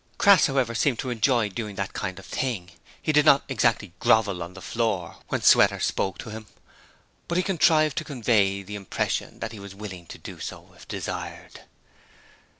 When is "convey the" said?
8.03-8.73